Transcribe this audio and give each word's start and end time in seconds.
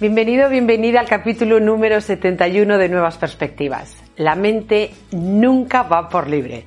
Bienvenido, 0.00 0.48
bienvenida 0.48 1.00
al 1.00 1.08
capítulo 1.08 1.58
número 1.58 2.00
71 2.00 2.78
de 2.78 2.88
Nuevas 2.88 3.16
Perspectivas. 3.16 3.96
La 4.16 4.36
mente 4.36 4.92
nunca 5.10 5.82
va 5.82 6.08
por 6.08 6.28
libre. 6.28 6.66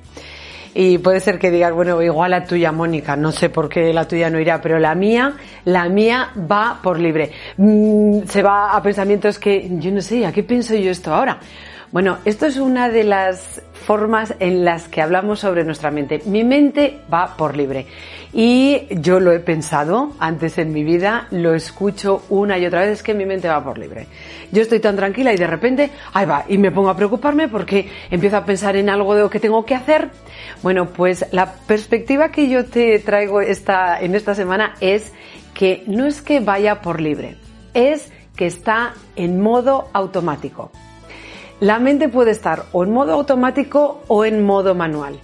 Y 0.74 0.98
puede 0.98 1.18
ser 1.18 1.38
que 1.38 1.50
digas, 1.50 1.72
bueno, 1.72 2.02
igual 2.02 2.32
la 2.32 2.44
tuya, 2.44 2.72
Mónica, 2.72 3.16
no 3.16 3.32
sé 3.32 3.48
por 3.48 3.70
qué 3.70 3.90
la 3.94 4.06
tuya 4.06 4.28
no 4.28 4.38
irá, 4.38 4.60
pero 4.60 4.78
la 4.78 4.94
mía, 4.94 5.34
la 5.64 5.88
mía 5.88 6.28
va 6.36 6.80
por 6.82 7.00
libre. 7.00 7.30
Mm, 7.56 8.24
se 8.26 8.42
va 8.42 8.76
a 8.76 8.82
pensamientos 8.82 9.38
que, 9.38 9.66
yo 9.78 9.90
no 9.92 10.02
sé, 10.02 10.26
¿a 10.26 10.32
qué 10.32 10.42
pienso 10.42 10.74
yo 10.74 10.90
esto 10.90 11.14
ahora? 11.14 11.38
Bueno, 11.92 12.16
esto 12.24 12.46
es 12.46 12.56
una 12.56 12.88
de 12.88 13.04
las 13.04 13.60
formas 13.84 14.34
en 14.38 14.64
las 14.64 14.88
que 14.88 15.02
hablamos 15.02 15.40
sobre 15.40 15.62
nuestra 15.62 15.90
mente. 15.90 16.22
Mi 16.24 16.42
mente 16.42 17.00
va 17.12 17.36
por 17.36 17.54
libre. 17.54 17.86
Y 18.32 18.86
yo 18.92 19.20
lo 19.20 19.30
he 19.30 19.40
pensado 19.40 20.12
antes 20.18 20.56
en 20.56 20.72
mi 20.72 20.84
vida, 20.84 21.26
lo 21.30 21.54
escucho 21.54 22.22
una 22.30 22.56
y 22.56 22.64
otra 22.64 22.80
vez, 22.80 22.92
es 22.92 23.02
que 23.02 23.12
mi 23.12 23.26
mente 23.26 23.46
va 23.46 23.62
por 23.62 23.76
libre. 23.76 24.06
Yo 24.50 24.62
estoy 24.62 24.80
tan 24.80 24.96
tranquila 24.96 25.34
y 25.34 25.36
de 25.36 25.46
repente, 25.46 25.90
ahí 26.14 26.24
va, 26.24 26.46
y 26.48 26.56
me 26.56 26.70
pongo 26.70 26.88
a 26.88 26.96
preocuparme 26.96 27.48
porque 27.48 27.90
empiezo 28.10 28.38
a 28.38 28.46
pensar 28.46 28.74
en 28.76 28.88
algo 28.88 29.14
de 29.14 29.20
lo 29.20 29.28
que 29.28 29.38
tengo 29.38 29.66
que 29.66 29.74
hacer. 29.74 30.08
Bueno, 30.62 30.86
pues 30.86 31.26
la 31.30 31.52
perspectiva 31.52 32.30
que 32.30 32.48
yo 32.48 32.64
te 32.64 33.00
traigo 33.00 33.42
esta, 33.42 34.00
en 34.00 34.14
esta 34.14 34.34
semana 34.34 34.76
es 34.80 35.12
que 35.52 35.84
no 35.86 36.06
es 36.06 36.22
que 36.22 36.40
vaya 36.40 36.80
por 36.80 37.02
libre, 37.02 37.36
es 37.74 38.10
que 38.34 38.46
está 38.46 38.94
en 39.14 39.42
modo 39.42 39.90
automático. 39.92 40.72
La 41.62 41.78
mente 41.78 42.08
puede 42.08 42.32
estar 42.32 42.64
o 42.72 42.82
en 42.82 42.90
modo 42.90 43.12
automático 43.12 44.02
o 44.08 44.24
en 44.24 44.44
modo 44.44 44.74
manual. 44.74 45.20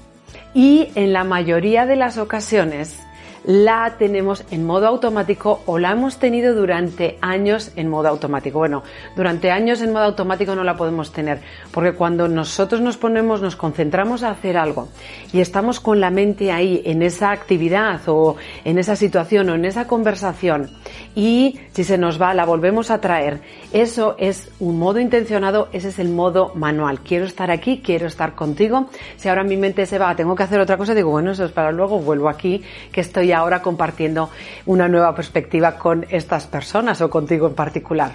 Y 0.54 0.92
en 0.94 1.12
la 1.12 1.24
mayoría 1.24 1.84
de 1.84 1.96
las 1.96 2.16
ocasiones 2.16 3.00
la 3.44 3.94
tenemos 3.98 4.44
en 4.50 4.66
modo 4.66 4.86
automático 4.86 5.62
o 5.66 5.78
la 5.78 5.92
hemos 5.92 6.18
tenido 6.18 6.54
durante 6.54 7.18
años 7.20 7.72
en 7.76 7.88
modo 7.88 8.08
automático. 8.08 8.58
Bueno, 8.58 8.82
durante 9.16 9.50
años 9.50 9.80
en 9.80 9.92
modo 9.92 10.04
automático 10.04 10.54
no 10.54 10.64
la 10.64 10.76
podemos 10.76 11.12
tener, 11.12 11.40
porque 11.72 11.92
cuando 11.92 12.28
nosotros 12.28 12.80
nos 12.80 12.96
ponemos, 12.96 13.40
nos 13.42 13.56
concentramos 13.56 14.22
a 14.22 14.30
hacer 14.30 14.56
algo 14.56 14.88
y 15.32 15.40
estamos 15.40 15.80
con 15.80 16.00
la 16.00 16.10
mente 16.10 16.52
ahí 16.52 16.82
en 16.84 17.02
esa 17.02 17.30
actividad 17.30 18.00
o 18.06 18.36
en 18.64 18.78
esa 18.78 18.96
situación 18.96 19.50
o 19.50 19.54
en 19.54 19.64
esa 19.64 19.86
conversación 19.86 20.70
y 21.14 21.58
si 21.72 21.84
se 21.84 21.98
nos 21.98 22.20
va 22.20 22.34
la 22.34 22.44
volvemos 22.44 22.90
a 22.90 23.00
traer, 23.00 23.40
eso 23.72 24.16
es 24.18 24.50
un 24.60 24.78
modo 24.78 25.00
intencionado, 25.00 25.68
ese 25.72 25.88
es 25.88 25.98
el 25.98 26.08
modo 26.08 26.52
manual. 26.54 27.00
Quiero 27.00 27.24
estar 27.24 27.50
aquí, 27.50 27.80
quiero 27.84 28.06
estar 28.06 28.34
contigo. 28.34 28.88
Si 29.16 29.28
ahora 29.28 29.44
mi 29.44 29.56
mente 29.56 29.86
se 29.86 29.98
va, 29.98 30.14
tengo 30.14 30.34
que 30.34 30.42
hacer 30.42 30.60
otra 30.60 30.76
cosa, 30.76 30.94
digo, 30.94 31.10
bueno, 31.10 31.32
eso 31.32 31.44
es 31.44 31.52
para 31.52 31.72
luego, 31.72 31.98
vuelvo 31.98 32.28
aquí, 32.28 32.62
que 32.92 33.00
estoy 33.00 33.27
ahora 33.32 33.62
compartiendo 33.62 34.30
una 34.66 34.88
nueva 34.88 35.14
perspectiva 35.14 35.78
con 35.78 36.06
estas 36.10 36.46
personas 36.46 37.00
o 37.00 37.10
contigo 37.10 37.46
en 37.46 37.54
particular. 37.54 38.12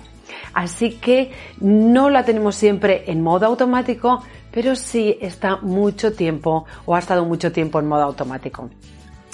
Así 0.53 0.92
que 0.92 1.31
no 1.59 2.09
la 2.09 2.25
tenemos 2.25 2.55
siempre 2.55 3.03
en 3.08 3.22
modo 3.22 3.45
automático, 3.45 4.23
pero 4.52 4.75
sí 4.75 5.17
está 5.22 5.58
mucho 5.58 6.14
tiempo 6.14 6.66
o 6.86 6.95
ha 6.95 7.00
estado 7.00 7.25
mucho 7.25 7.52
tiempo 7.52 7.80
en 7.80 7.88
modo 7.88 8.03
automático. 8.03 8.70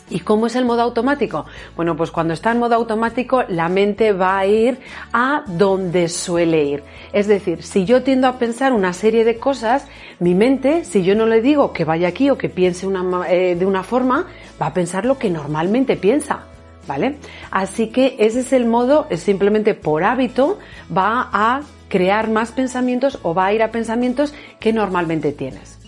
¿Y 0.10 0.22
cómo 0.22 0.48
es 0.48 0.56
el 0.56 0.66
modo 0.66 0.82
automático? 0.82 1.46
Bueno, 1.76 1.96
pues 1.96 2.12
cuando 2.12 2.34
está 2.34 2.52
en 2.52 2.60
modo 2.60 2.76
automático, 2.76 3.44
la 3.48 3.70
mente 3.70 4.12
va 4.12 4.40
a 4.40 4.46
ir 4.46 4.80
a 5.14 5.44
donde 5.48 6.10
suele 6.10 6.64
ir. 6.64 6.84
Es 7.14 7.28
decir, 7.28 7.64
si 7.64 7.86
yo 7.86 8.04
tiendo 8.04 8.28
a 8.28 8.38
pensar 8.38 8.74
una 8.74 8.94
serie 8.94 9.24
de 9.24 9.38
cosas, 9.38 9.88
mi 10.20 10.34
mente, 10.34 10.84
si 10.86 11.04
yo 11.04 11.16
no 11.16 11.26
le 11.26 11.42
digo 11.42 11.74
que 11.74 11.86
vaya 11.86 12.08
aquí 12.08 12.30
o 12.30 12.38
que 12.38 12.50
piense 12.50 12.88
eh, 13.30 13.56
de 13.56 13.66
una 13.66 13.84
forma, 13.84 14.28
va 14.62 14.68
a 14.68 14.74
pensar 14.74 15.06
lo 15.06 15.18
que 15.18 15.30
normalmente 15.30 15.96
piensa. 15.96 16.46
¿Vale? 16.88 17.18
Así 17.52 17.90
que 17.90 18.16
ese 18.18 18.40
es 18.40 18.52
el 18.52 18.66
modo, 18.66 19.06
simplemente 19.16 19.76
por 19.76 20.04
hábito, 20.04 20.58
va 20.96 21.30
a 21.32 21.62
crear 21.88 22.32
más 22.32 22.52
pensamientos 22.52 23.20
o 23.22 23.36
va 23.36 23.48
a 23.48 23.54
ir 23.54 23.62
a 23.62 23.70
pensamientos 23.70 24.34
que 24.60 24.74
normalmente 24.74 25.32
tienes. 25.32 25.79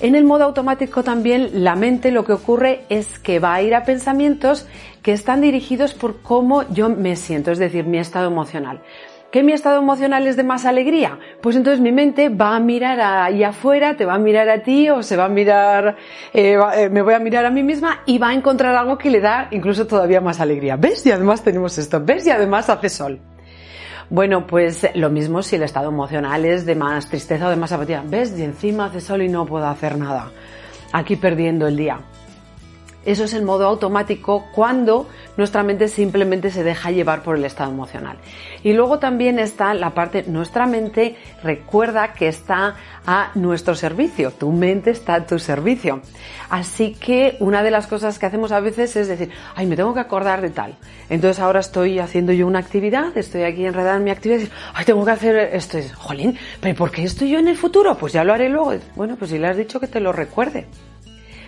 En 0.00 0.14
el 0.14 0.24
modo 0.24 0.44
automático 0.44 1.02
también 1.02 1.64
la 1.64 1.76
mente 1.76 2.10
lo 2.10 2.24
que 2.24 2.32
ocurre 2.32 2.84
es 2.88 3.18
que 3.18 3.38
va 3.38 3.54
a 3.54 3.62
ir 3.62 3.74
a 3.74 3.84
pensamientos 3.84 4.66
que 5.02 5.12
están 5.12 5.40
dirigidos 5.40 5.94
por 5.94 6.20
cómo 6.22 6.68
yo 6.70 6.88
me 6.88 7.16
siento, 7.16 7.52
es 7.52 7.58
decir, 7.58 7.84
mi 7.84 7.98
estado 7.98 8.26
emocional. 8.26 8.80
¿Qué 9.30 9.42
mi 9.42 9.52
estado 9.52 9.80
emocional 9.80 10.28
es 10.28 10.36
de 10.36 10.44
más 10.44 10.64
alegría? 10.64 11.18
Pues 11.40 11.56
entonces 11.56 11.80
mi 11.80 11.90
mente 11.90 12.28
va 12.28 12.54
a 12.54 12.60
mirar 12.60 13.00
ahí 13.00 13.42
afuera, 13.42 13.96
te 13.96 14.04
va 14.04 14.14
a 14.14 14.18
mirar 14.18 14.48
a 14.48 14.62
ti 14.62 14.88
o 14.90 15.02
se 15.02 15.16
va 15.16 15.24
a 15.24 15.28
mirar, 15.28 15.96
eh, 16.32 16.56
eh, 16.76 16.88
me 16.88 17.02
voy 17.02 17.14
a 17.14 17.18
mirar 17.18 17.44
a 17.44 17.50
mí 17.50 17.64
misma 17.64 18.02
y 18.06 18.18
va 18.18 18.28
a 18.28 18.34
encontrar 18.34 18.76
algo 18.76 18.96
que 18.96 19.10
le 19.10 19.20
da 19.20 19.48
incluso 19.50 19.88
todavía 19.88 20.20
más 20.20 20.38
alegría. 20.40 20.76
¿Ves? 20.76 21.04
Y 21.04 21.10
además 21.10 21.42
tenemos 21.42 21.76
esto. 21.78 22.00
¿Ves? 22.04 22.24
Y 22.28 22.30
además 22.30 22.70
hace 22.70 22.88
sol. 22.88 23.18
Bueno, 24.10 24.46
pues 24.46 24.86
lo 24.94 25.10
mismo 25.10 25.42
si 25.42 25.56
el 25.56 25.62
estado 25.62 25.88
emocional 25.88 26.44
es 26.44 26.66
de 26.66 26.74
más 26.74 27.08
tristeza 27.08 27.46
o 27.46 27.50
de 27.50 27.56
más 27.56 27.72
apatía. 27.72 28.02
¿Ves? 28.06 28.38
Y 28.38 28.42
encima 28.42 28.86
hace 28.86 29.00
sol 29.00 29.22
y 29.22 29.28
no 29.28 29.46
puedo 29.46 29.66
hacer 29.66 29.96
nada. 29.98 30.30
Aquí 30.92 31.16
perdiendo 31.16 31.66
el 31.66 31.76
día. 31.76 31.98
Eso 33.04 33.24
es 33.24 33.34
el 33.34 33.42
modo 33.42 33.66
automático 33.66 34.46
cuando 34.54 35.08
nuestra 35.36 35.62
mente 35.62 35.88
simplemente 35.88 36.50
se 36.50 36.64
deja 36.64 36.90
llevar 36.90 37.22
por 37.22 37.36
el 37.36 37.44
estado 37.44 37.70
emocional. 37.70 38.16
Y 38.62 38.72
luego 38.72 38.98
también 38.98 39.38
está 39.38 39.74
la 39.74 39.90
parte, 39.90 40.24
nuestra 40.26 40.66
mente 40.66 41.16
recuerda 41.42 42.14
que 42.14 42.28
está 42.28 42.76
a 43.06 43.30
nuestro 43.34 43.74
servicio, 43.74 44.30
tu 44.30 44.50
mente 44.52 44.90
está 44.90 45.14
a 45.14 45.26
tu 45.26 45.38
servicio. 45.38 46.00
Así 46.48 46.94
que 46.94 47.36
una 47.40 47.62
de 47.62 47.70
las 47.70 47.86
cosas 47.86 48.18
que 48.18 48.26
hacemos 48.26 48.52
a 48.52 48.60
veces 48.60 48.96
es 48.96 49.08
decir, 49.08 49.30
ay, 49.54 49.66
me 49.66 49.76
tengo 49.76 49.92
que 49.92 50.00
acordar 50.00 50.40
de 50.40 50.50
tal. 50.50 50.76
Entonces 51.10 51.40
ahora 51.40 51.60
estoy 51.60 51.98
haciendo 51.98 52.32
yo 52.32 52.46
una 52.46 52.60
actividad, 52.60 53.16
estoy 53.16 53.42
aquí 53.42 53.66
enredada 53.66 53.96
en 53.96 54.04
mi 54.04 54.10
actividad 54.10 54.40
y 54.40 54.50
ay, 54.72 54.84
tengo 54.84 55.04
que 55.04 55.10
hacer 55.10 55.36
esto. 55.52 55.78
Jolín, 55.96 56.38
pero 56.60 56.74
¿por 56.74 56.90
qué 56.90 57.04
estoy 57.04 57.30
yo 57.30 57.38
en 57.38 57.48
el 57.48 57.56
futuro? 57.56 57.96
Pues 57.96 58.12
ya 58.12 58.24
lo 58.24 58.32
haré 58.32 58.48
luego. 58.48 58.74
Bueno, 58.96 59.16
pues 59.16 59.30
si 59.30 59.38
le 59.38 59.48
has 59.48 59.56
dicho 59.56 59.80
que 59.80 59.88
te 59.88 60.00
lo 60.00 60.12
recuerde 60.12 60.66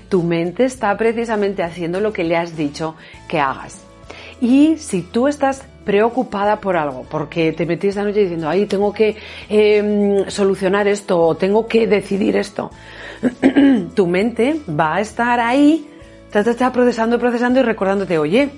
tu 0.08 0.22
mente 0.22 0.64
está 0.64 0.96
precisamente 0.96 1.62
haciendo 1.62 2.00
lo 2.00 2.12
que 2.12 2.24
le 2.24 2.36
has 2.36 2.56
dicho 2.56 2.94
que 3.28 3.40
hagas. 3.40 3.82
Y 4.40 4.76
si 4.78 5.02
tú 5.02 5.28
estás 5.28 5.64
preocupada 5.84 6.60
por 6.60 6.76
algo, 6.76 7.06
porque 7.08 7.52
te 7.52 7.64
metiste 7.64 7.88
esta 7.88 8.04
noche 8.04 8.20
diciendo, 8.20 8.48
ay, 8.48 8.66
tengo 8.66 8.92
que 8.92 9.16
em, 9.48 10.28
solucionar 10.28 10.88
esto 10.88 11.18
o 11.18 11.36
tengo 11.36 11.66
que 11.66 11.86
decidir 11.86 12.36
esto, 12.36 12.70
tu 13.94 14.06
mente 14.06 14.60
va 14.68 14.96
a 14.96 15.00
estar 15.00 15.40
ahí, 15.40 15.88
está, 16.32 16.72
procesando, 16.72 17.18
procesando 17.18 17.60
y 17.60 17.62
recordándote, 17.62 18.18
oye, 18.18 18.50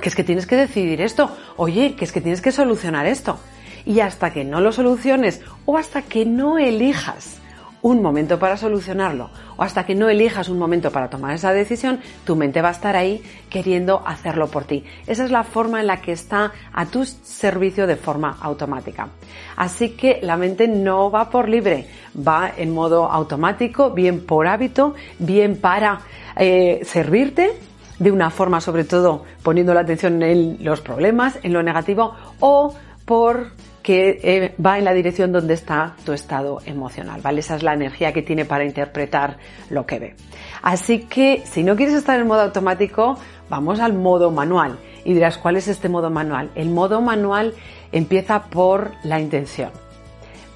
que 0.00 0.08
es 0.08 0.16
que 0.16 0.24
tienes 0.24 0.46
que 0.46 0.56
decidir 0.56 1.00
esto, 1.00 1.30
oye, 1.56 1.94
que 1.94 2.04
es 2.04 2.12
que 2.12 2.20
tienes 2.20 2.40
que 2.40 2.50
solucionar 2.50 3.06
esto. 3.06 3.38
Y 3.86 4.00
hasta 4.00 4.32
que 4.32 4.44
no 4.44 4.60
lo 4.60 4.72
soluciones 4.72 5.42
o 5.66 5.76
hasta 5.76 6.02
que 6.02 6.24
no 6.24 6.58
elijas 6.58 7.40
un 7.84 8.00
momento 8.00 8.38
para 8.38 8.56
solucionarlo 8.56 9.28
o 9.58 9.62
hasta 9.62 9.84
que 9.84 9.94
no 9.94 10.08
elijas 10.08 10.48
un 10.48 10.58
momento 10.58 10.90
para 10.90 11.10
tomar 11.10 11.34
esa 11.34 11.52
decisión, 11.52 12.00
tu 12.24 12.34
mente 12.34 12.62
va 12.62 12.68
a 12.68 12.72
estar 12.72 12.96
ahí 12.96 13.22
queriendo 13.50 14.02
hacerlo 14.06 14.48
por 14.48 14.64
ti. 14.64 14.84
Esa 15.06 15.26
es 15.26 15.30
la 15.30 15.44
forma 15.44 15.82
en 15.82 15.88
la 15.88 16.00
que 16.00 16.12
está 16.12 16.50
a 16.72 16.86
tu 16.86 17.04
servicio 17.04 17.86
de 17.86 17.96
forma 17.96 18.38
automática. 18.40 19.08
Así 19.56 19.90
que 19.90 20.18
la 20.22 20.38
mente 20.38 20.66
no 20.66 21.10
va 21.10 21.28
por 21.28 21.46
libre, 21.46 21.86
va 22.16 22.50
en 22.56 22.72
modo 22.72 23.04
automático, 23.04 23.90
bien 23.90 24.24
por 24.24 24.46
hábito, 24.46 24.94
bien 25.18 25.60
para 25.60 26.00
eh, 26.36 26.80
servirte 26.84 27.52
de 27.98 28.10
una 28.10 28.30
forma 28.30 28.62
sobre 28.62 28.84
todo 28.84 29.24
poniendo 29.42 29.74
la 29.74 29.80
atención 29.80 30.22
en 30.22 30.64
los 30.64 30.80
problemas, 30.80 31.38
en 31.42 31.52
lo 31.52 31.62
negativo 31.62 32.14
o 32.40 32.74
por 33.04 33.50
que 33.84 34.18
eh, 34.22 34.54
va 34.64 34.78
en 34.78 34.84
la 34.84 34.94
dirección 34.94 35.30
donde 35.30 35.52
está 35.52 35.94
tu 36.06 36.14
estado 36.14 36.60
emocional, 36.64 37.20
¿vale? 37.20 37.40
Esa 37.40 37.54
es 37.54 37.62
la 37.62 37.74
energía 37.74 38.14
que 38.14 38.22
tiene 38.22 38.46
para 38.46 38.64
interpretar 38.64 39.36
lo 39.68 39.84
que 39.84 39.98
ve. 39.98 40.16
Así 40.62 41.00
que 41.00 41.42
si 41.44 41.62
no 41.62 41.76
quieres 41.76 41.94
estar 41.94 42.18
en 42.18 42.26
modo 42.26 42.40
automático, 42.40 43.18
vamos 43.50 43.80
al 43.80 43.92
modo 43.92 44.30
manual. 44.30 44.78
Y 45.04 45.12
dirás, 45.12 45.36
¿cuál 45.36 45.56
es 45.56 45.68
este 45.68 45.90
modo 45.90 46.08
manual? 46.08 46.50
El 46.54 46.70
modo 46.70 47.02
manual 47.02 47.52
empieza 47.92 48.44
por 48.44 48.92
la 49.02 49.20
intención. 49.20 49.70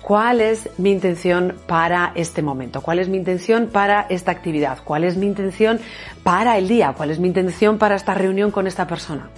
¿Cuál 0.01 0.41
es 0.41 0.71
mi 0.79 0.91
intención 0.91 1.55
para 1.67 2.13
este 2.15 2.41
momento? 2.41 2.81
¿Cuál 2.81 2.99
es 2.99 3.11
mi 3.11 3.19
intención 3.19 3.69
para 3.71 4.07
esta 4.09 4.31
actividad? 4.31 4.79
¿Cuál 4.83 5.05
es 5.05 5.19
mi 5.19 5.27
intención 5.27 5.81
para 6.23 6.57
el 6.57 6.67
día? 6.67 6.95
¿Cuál 6.97 7.11
es 7.11 7.19
mi 7.19 7.29
intención 7.29 7.77
para 7.77 7.97
esta 7.97 8.15
reunión 8.15 8.51
con 8.51 8.67
esta 8.67 8.87
persona? 8.87 9.29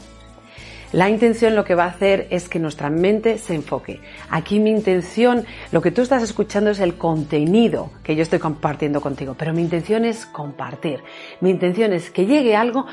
La 0.93 1.09
intención 1.09 1.55
lo 1.55 1.65
que 1.65 1.77
va 1.77 1.85
a 1.85 1.89
hacer 1.89 2.27
es 2.31 2.49
que 2.49 2.59
nuestra 2.59 2.91
mente 2.91 3.39
se 3.39 3.55
enfoque. 3.55 4.01
Aquí 4.29 4.59
mi 4.59 4.71
intención, 4.71 5.45
lo 5.71 5.81
que 5.81 5.93
tú 5.93 6.03
estás 6.03 6.21
escuchando 6.21 6.71
es 6.71 6.81
el 6.81 6.97
contenido 6.97 7.91
que 8.03 8.17
yo 8.17 8.23
estoy 8.23 8.41
compartiendo 8.41 9.01
contigo, 9.01 9.37
pero 9.39 9.53
mi 9.53 9.63
intención 9.63 10.05
es 10.05 10.27
compartir. 10.27 11.01
Mi 11.41 11.51
intención 11.51 11.93
es 11.93 12.11
que 12.11 12.27
llegue 12.27 12.57
algo 12.57 12.87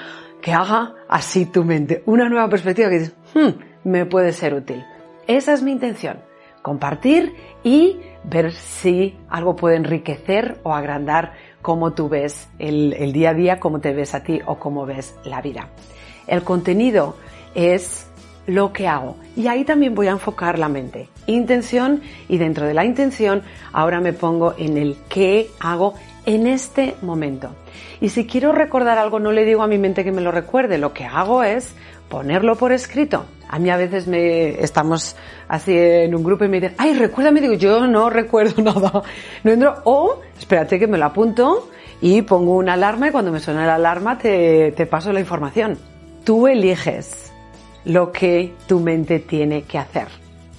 que 0.44 0.52
haga 0.52 0.94
así 1.10 1.48
tu 1.48 1.64
mente, 1.64 2.04
una 2.06 2.30
nueva 2.30 2.48
perspectiva 2.50 2.90
que 2.90 3.00
dices, 3.00 3.16
hmm, 3.34 3.90
me 3.90 4.06
puede 4.06 4.32
ser 4.32 4.54
útil. 4.54 4.86
Esa 5.26 5.54
es 5.54 5.64
mi 5.64 5.72
intención, 5.72 6.20
compartir 6.62 7.34
y 7.64 8.00
ver 8.24 8.52
si 8.52 9.18
algo 9.28 9.56
puede 9.56 9.76
enriquecer 9.76 10.60
o 10.62 10.76
agrandar 10.76 11.34
cómo 11.64 11.94
tú 11.94 12.10
ves 12.10 12.48
el, 12.60 12.94
el 12.94 13.12
día 13.12 13.32
a 13.32 13.34
día, 13.34 13.60
cómo 13.60 13.80
te 13.80 13.92
ves 13.92 14.14
a 14.14 14.22
ti 14.22 14.40
o 14.46 14.60
cómo 14.60 14.86
ves 14.86 15.16
la 15.24 15.42
vida. 15.42 15.70
El 16.28 16.44
contenido 16.44 17.16
es 17.56 18.08
lo 18.48 18.72
que 18.74 18.88
hago. 18.88 19.18
Y 19.36 19.48
ahí 19.48 19.66
también 19.66 19.94
voy 19.94 20.08
a 20.08 20.12
enfocar 20.12 20.58
la 20.58 20.70
mente. 20.70 21.10
Intención 21.28 22.02
y 22.28 22.38
dentro 22.38 22.66
de 22.66 22.74
la 22.74 22.86
intención 22.86 23.44
ahora 23.74 24.00
me 24.00 24.14
pongo 24.14 24.56
en 24.58 24.78
el 24.78 24.98
qué 25.10 25.52
hago 25.60 25.94
en 26.26 26.48
este 26.48 26.96
momento. 27.02 27.52
Y 28.02 28.10
si 28.10 28.26
quiero 28.26 28.54
recordar 28.54 28.98
algo, 28.98 29.20
no 29.20 29.32
le 29.32 29.46
digo 29.46 29.64
a 29.64 29.68
mi 29.68 29.78
mente 29.78 30.04
que 30.04 30.12
me 30.12 30.22
lo 30.22 30.32
recuerde. 30.32 30.78
Lo 30.78 30.94
que 30.94 31.06
hago 31.06 31.44
es 31.44 31.74
ponerlo 32.10 32.56
por 32.56 32.72
escrito. 32.72 33.26
A 33.50 33.60
mí 33.60 33.70
a 33.70 33.78
veces 33.78 34.08
me 34.08 34.62
estamos 34.62 35.16
así 35.48 35.78
en 35.78 36.16
un 36.16 36.24
grupo 36.24 36.46
y 36.46 36.48
me 36.48 36.60
dicen, 36.60 36.76
ay, 36.78 36.94
recuérdame, 36.94 37.42
digo, 37.42 37.54
yo 37.54 37.86
no 37.86 38.10
recuerdo 38.10 38.62
nada. 38.62 39.04
No 39.44 39.52
entro, 39.52 39.76
o 39.84 40.22
espérate 40.38 40.80
que 40.80 40.88
me 40.88 40.98
lo 40.98 41.06
apunto 41.06 41.70
y 42.02 42.22
pongo 42.22 42.56
una 42.56 42.74
alarma 42.74 43.10
y 43.10 43.12
cuando 43.12 43.32
me 43.32 43.40
suena 43.40 43.66
la 43.66 43.76
alarma 43.76 44.18
te, 44.18 44.72
te 44.72 44.86
paso 44.86 45.12
la 45.12 45.20
información. 45.20 45.78
Tú 46.24 46.48
eliges 46.48 47.32
lo 47.88 48.12
que 48.12 48.54
tu 48.68 48.82
mente 48.82 49.20
tiene 49.20 49.64
que 49.64 49.78
hacer. 49.78 50.08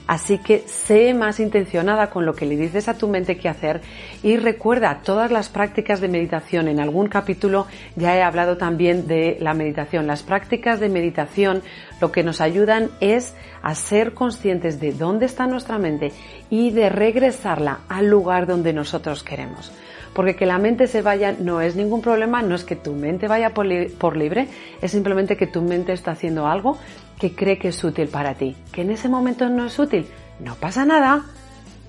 Así 0.06 0.38
que 0.38 0.60
sé 0.60 1.12
más 1.12 1.38
intencionada 1.38 2.08
con 2.08 2.24
lo 2.24 2.34
que 2.34 2.46
le 2.46 2.56
dices 2.56 2.88
a 2.88 2.96
tu 2.96 3.08
mente 3.08 3.36
que 3.36 3.50
hacer 3.50 3.82
y 4.22 4.38
recuerda 4.38 5.02
todas 5.04 5.30
las 5.30 5.50
prácticas 5.50 6.00
de 6.00 6.08
meditación. 6.08 6.66
En 6.66 6.80
algún 6.80 7.08
capítulo 7.08 7.66
ya 7.94 8.16
he 8.16 8.22
hablado 8.22 8.56
también 8.56 9.06
de 9.06 9.36
la 9.38 9.52
meditación. 9.52 10.06
Las 10.06 10.22
prácticas 10.22 10.80
de 10.80 10.88
meditación 10.88 11.60
lo 12.00 12.10
que 12.10 12.22
nos 12.22 12.40
ayudan 12.40 12.88
es 13.00 13.34
a 13.60 13.74
ser 13.74 14.14
conscientes 14.14 14.80
de 14.80 14.94
dónde 14.94 15.26
está 15.26 15.46
nuestra 15.46 15.76
mente 15.76 16.12
y 16.48 16.70
de 16.70 16.88
regresarla 16.88 17.80
al 17.90 18.08
lugar 18.08 18.46
donde 18.46 18.72
nosotros 18.72 19.22
queremos. 19.22 19.70
Porque 20.14 20.36
que 20.36 20.46
la 20.46 20.58
mente 20.58 20.86
se 20.86 21.02
vaya 21.02 21.36
no 21.38 21.60
es 21.60 21.76
ningún 21.76 22.00
problema, 22.00 22.40
no 22.40 22.54
es 22.54 22.64
que 22.64 22.76
tu 22.76 22.94
mente 22.94 23.28
vaya 23.28 23.50
por, 23.50 23.66
libre, 23.66 24.48
es 24.80 24.90
simplemente 24.90 25.36
que 25.36 25.46
tu 25.46 25.60
mente 25.60 25.92
está 25.92 26.12
haciendo 26.12 26.46
algo 26.46 26.78
que 27.18 27.34
cree 27.34 27.58
que 27.58 27.68
es 27.68 27.84
útil 27.84 28.08
para 28.08 28.34
ti. 28.34 28.56
Que 28.72 28.82
en 28.82 28.90
ese 28.90 29.08
momento 29.08 29.48
no 29.48 29.66
es 29.66 29.78
útil, 29.78 30.06
no 30.40 30.54
pasa 30.54 30.84
nada, 30.84 31.24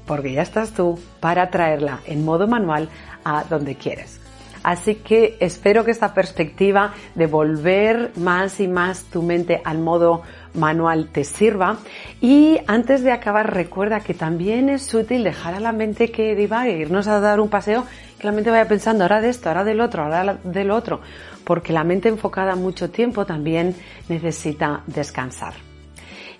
porque 0.06 0.34
ya 0.34 0.42
estás 0.42 0.72
tú 0.72 1.00
para 1.20 1.50
traerla 1.50 2.00
en 2.06 2.26
modo 2.26 2.48
manual 2.48 2.90
a 3.24 3.44
donde 3.44 3.76
quieres. 3.76 4.20
Así 4.64 4.96
que 4.96 5.38
espero 5.40 5.86
que 5.86 5.92
esta 5.92 6.14
perspectiva 6.14 6.94
de 7.16 7.28
volver 7.28 8.12
más 8.18 8.60
y 8.60 8.68
más 8.68 9.04
tu 9.04 9.22
mente 9.22 9.62
al 9.64 9.80
modo 9.80 10.24
manual 10.54 11.10
te 11.12 11.24
sirva. 11.24 11.78
Y 12.22 12.60
antes 12.68 13.04
de 13.04 13.12
acabar, 13.12 13.54
recuerda 13.54 14.02
que 14.02 14.14
también 14.14 14.70
es 14.70 14.94
útil 14.94 15.24
dejar 15.24 15.54
a 15.56 15.60
la 15.60 15.72
mente 15.72 16.12
que 16.12 16.36
divague, 16.36 16.78
irnos 16.78 17.08
a 17.08 17.20
dar 17.20 17.40
un 17.40 17.50
paseo 17.50 17.86
que 18.20 18.28
la 18.28 18.34
mente 18.34 18.50
vaya 18.50 18.68
pensando 18.68 19.04
ahora 19.04 19.22
de 19.22 19.30
esto, 19.30 19.50
ahora 19.50 19.64
del 19.64 19.80
otro, 19.80 20.04
ahora 20.04 20.38
del 20.44 20.72
otro, 20.72 21.00
porque 21.46 21.72
la 21.72 21.84
mente 21.84 22.10
enfocada 22.10 22.56
mucho 22.56 22.90
tiempo 22.90 23.26
también 23.26 23.76
necesita 24.10 24.84
descansar. 24.88 25.54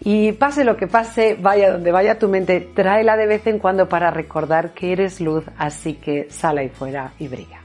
Y 0.02 0.32
pase 0.34 0.64
lo 0.64 0.78
que 0.78 0.88
pase, 0.88 1.36
vaya 1.40 1.72
donde 1.72 1.92
vaya 1.92 2.20
tu 2.20 2.30
mente, 2.30 2.62
tráela 2.74 3.18
de 3.18 3.28
vez 3.28 3.48
en 3.48 3.60
cuando 3.60 3.90
para 3.90 4.12
recordar 4.12 4.74
que 4.74 4.94
eres 4.94 5.20
luz, 5.20 5.44
así 5.58 5.96
que 5.96 6.30
sale 6.30 6.62
ahí 6.62 6.70
fuera 6.70 7.14
y 7.20 7.28
brilla. 7.28 7.59